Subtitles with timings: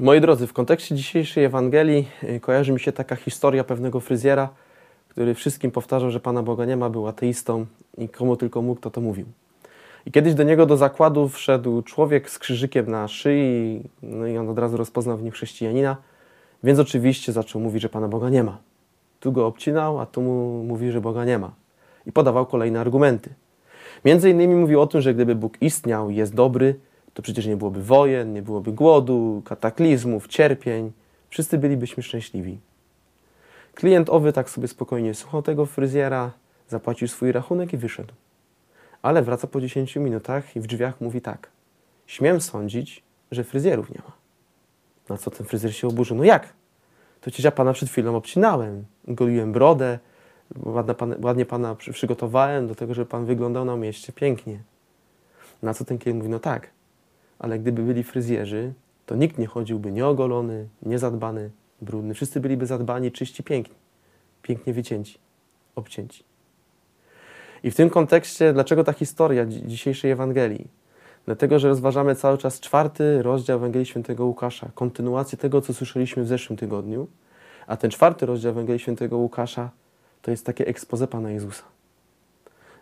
[0.00, 4.48] Moi drodzy, w kontekście dzisiejszej Ewangelii y, kojarzy mi się taka historia pewnego fryzjera,
[5.08, 7.66] który wszystkim powtarzał, że Pana Boga nie ma, był ateistą
[7.98, 9.26] i komu tylko mógł, to to mówił.
[10.06, 14.48] I kiedyś do niego do zakładu wszedł człowiek z krzyżykiem na szyi, no i on
[14.48, 15.96] od razu rozpoznał w nim chrześcijanina,
[16.64, 18.58] więc oczywiście zaczął mówić, że Pana Boga nie ma.
[19.20, 21.50] Tu go obcinał, a tu mu mówi, że Boga nie ma.
[22.06, 23.30] I podawał kolejne argumenty.
[24.04, 26.74] Między innymi mówił o tym, że gdyby Bóg istniał i jest dobry,
[27.14, 30.92] to przecież nie byłoby wojen, nie byłoby głodu, kataklizmów, cierpień.
[31.28, 32.58] Wszyscy bylibyśmy szczęśliwi.
[33.74, 36.30] Klient owy tak sobie spokojnie słuchał tego fryzjera,
[36.68, 38.14] zapłacił swój rachunek i wyszedł.
[39.02, 41.50] Ale wraca po 10 minutach i w drzwiach mówi tak.
[42.06, 44.12] Śmiem sądzić, że fryzjerów nie ma.
[45.08, 46.16] Na co ten fryzjer się oburzył?
[46.16, 46.46] No jak?
[47.20, 49.98] To przecież ja pana przed chwilą obcinałem, goliłem brodę,
[50.64, 54.60] ładnie pana, ładnie pana przygotowałem do tego, żeby pan wyglądał na mieście pięknie.
[55.62, 56.30] Na co ten klient mówi?
[56.30, 56.70] No tak,
[57.40, 58.72] ale gdyby byli fryzjerzy,
[59.06, 61.50] to nikt nie chodziłby nieogolony, niezadbany,
[61.82, 62.14] brudny.
[62.14, 63.74] Wszyscy byliby zadbani, czyści, piękni.
[64.42, 65.18] Pięknie wycięci,
[65.74, 66.24] obcięci.
[67.62, 70.68] I w tym kontekście, dlaczego ta historia dzisiejszej Ewangelii?
[71.26, 76.26] Dlatego, że rozważamy cały czas czwarty rozdział Ewangelii Świętego Łukasza, kontynuację tego, co słyszeliśmy w
[76.26, 77.06] zeszłym tygodniu.
[77.66, 79.70] A ten czwarty rozdział Ewangelii Świętego Łukasza
[80.22, 81.62] to jest takie ekspoze Pana Jezusa.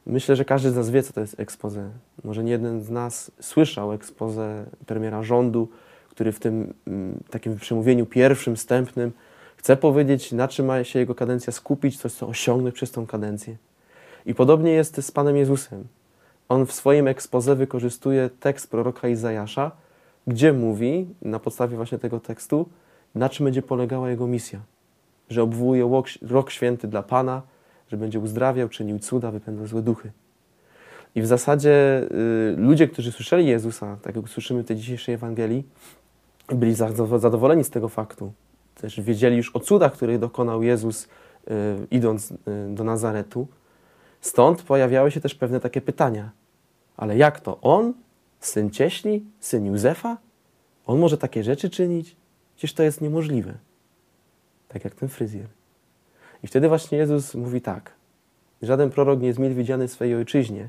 [0.06, 1.90] Myślę, że każdy z nas wie, co to jest ekspozę.
[2.24, 5.68] Może nie jeden z nas słyszał ekspozę premiera rządu,
[6.10, 9.12] który w tym mm, takim przemówieniu pierwszym, wstępnym
[9.56, 13.56] chce powiedzieć, na czym ma się jego kadencja skupić, coś, co osiągnąć przez tą kadencję.
[14.26, 15.84] I podobnie jest z Panem Jezusem.
[16.48, 19.70] On w swoim ekspoze wykorzystuje tekst proroka Izajasza,
[20.26, 22.68] gdzie mówi, na podstawie właśnie tego tekstu,
[23.14, 24.60] na czym będzie polegała jego misja.
[25.30, 27.42] Że obwołuje rok święty dla Pana,
[27.88, 30.12] że będzie uzdrawiał, czynił cuda, wypędzał złe duchy.
[31.14, 32.02] I w zasadzie
[32.52, 35.64] y, ludzie, którzy słyszeli Jezusa, tak jak słyszymy w tej dzisiejszej Ewangelii,
[36.48, 36.74] byli
[37.18, 38.32] zadowoleni z tego faktu.
[38.74, 41.08] Też wiedzieli już o cudach, których dokonał Jezus, y,
[41.90, 42.36] idąc y,
[42.68, 43.48] do Nazaretu.
[44.20, 46.30] Stąd pojawiały się też pewne takie pytania.
[46.96, 47.60] Ale jak to?
[47.60, 47.94] On?
[48.40, 49.24] Syn cieśli?
[49.40, 50.16] Syn Józefa?
[50.86, 52.16] On może takie rzeczy czynić?
[52.56, 53.54] Przecież to jest niemożliwe.
[54.68, 55.57] Tak jak ten fryzjer.
[56.42, 57.92] I wtedy właśnie Jezus mówi tak.
[58.62, 60.68] Żaden prorok nie jest mil widziany w swojej ojczyźnie,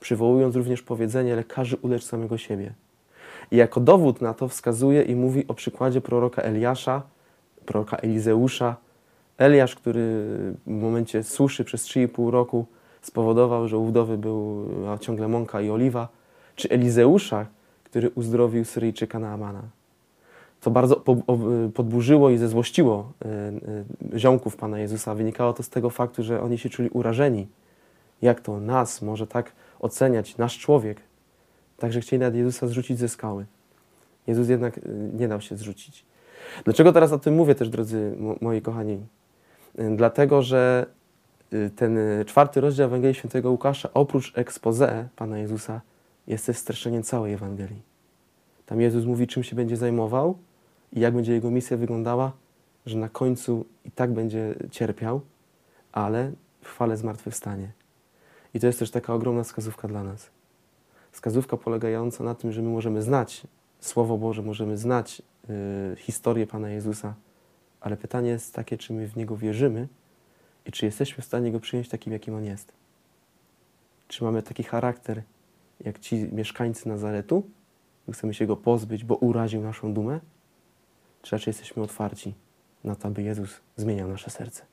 [0.00, 2.72] przywołując również powiedzenie lekarzy ulecz samego siebie.
[3.50, 7.02] I jako dowód na to wskazuje i mówi o przykładzie proroka Eliasza,
[7.66, 8.76] proroka Elizeusza.
[9.38, 10.00] Eliasz, który
[10.66, 12.66] w momencie suszy przez 3,5 roku
[13.02, 16.08] spowodował, że u wdowy była ciągle mąka i oliwa,
[16.56, 17.46] czy Elizeusza,
[17.84, 19.77] który uzdrowił Syryjczyka Naamana
[20.60, 20.96] co bardzo
[21.74, 23.28] podburzyło i zezłościło e,
[24.14, 25.14] e, ziomków Pana Jezusa.
[25.14, 27.46] Wynikało to z tego faktu, że oni się czuli urażeni.
[28.22, 31.00] Jak to nas może tak oceniać, nasz człowiek?
[31.76, 33.46] Także chcieli nad Jezusa zrzucić ze skały.
[34.26, 34.80] Jezus jednak
[35.12, 36.04] nie dał się zrzucić.
[36.64, 39.06] Dlaczego teraz o tym mówię też, drodzy moi kochani?
[39.96, 40.86] Dlatego, że
[41.76, 45.80] ten czwarty rozdział Ewangelii Świętego Łukasza, oprócz expose Pana Jezusa,
[46.26, 47.82] jest też streszczeniem całej Ewangelii.
[48.68, 50.38] Tam Jezus mówi, czym się będzie zajmował,
[50.92, 52.32] i jak będzie jego misja wyglądała,
[52.86, 55.20] że na końcu i tak będzie cierpiał,
[55.92, 57.72] ale w chwale zmartwychwstanie.
[58.54, 60.30] I to jest też taka ogromna wskazówka dla nas.
[61.12, 63.42] Wskazówka polegająca na tym, że my możemy znać
[63.80, 65.22] Słowo Boże, możemy znać
[65.92, 67.14] y, historię Pana Jezusa,
[67.80, 69.88] ale pytanie jest takie, czy my w Niego wierzymy
[70.66, 72.72] i czy jesteśmy w stanie Go przyjąć takim, jakim On jest.
[74.08, 75.22] Czy mamy taki charakter,
[75.84, 77.42] jak ci mieszkańcy Nazaretu,
[78.12, 80.20] chcemy się Go pozbyć, bo uraził naszą dumę?
[81.22, 82.34] czy raczej jesteśmy otwarci
[82.84, 84.66] na to, aby Jezus zmieniał nasze serce.